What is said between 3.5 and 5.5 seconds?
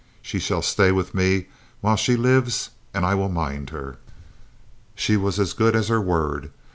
her." She was